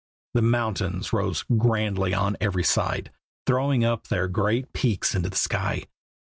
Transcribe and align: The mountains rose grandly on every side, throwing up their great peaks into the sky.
The 0.33 0.41
mountains 0.41 1.13
rose 1.13 1.43
grandly 1.57 2.11
on 2.11 2.35
every 2.41 2.63
side, 2.63 3.11
throwing 3.45 3.85
up 3.85 4.07
their 4.07 4.27
great 4.27 4.73
peaks 4.73 5.13
into 5.13 5.29
the 5.29 5.35
sky. 5.35 5.83